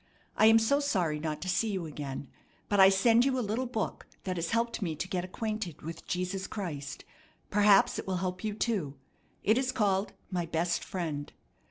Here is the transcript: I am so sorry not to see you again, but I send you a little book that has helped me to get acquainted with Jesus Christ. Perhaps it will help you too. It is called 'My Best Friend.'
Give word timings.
I 0.35 0.47
am 0.47 0.57
so 0.57 0.79
sorry 0.79 1.19
not 1.19 1.43
to 1.43 1.47
see 1.47 1.69
you 1.69 1.85
again, 1.85 2.27
but 2.69 2.79
I 2.79 2.89
send 2.89 3.23
you 3.23 3.37
a 3.37 3.41
little 3.45 3.67
book 3.67 4.07
that 4.23 4.35
has 4.35 4.49
helped 4.49 4.81
me 4.81 4.95
to 4.95 5.07
get 5.07 5.23
acquainted 5.23 5.83
with 5.83 6.07
Jesus 6.07 6.47
Christ. 6.47 7.05
Perhaps 7.51 7.99
it 7.99 8.07
will 8.07 8.15
help 8.17 8.43
you 8.43 8.55
too. 8.55 8.95
It 9.43 9.59
is 9.59 9.71
called 9.71 10.13
'My 10.31 10.47
Best 10.47 10.83
Friend.' 10.83 11.31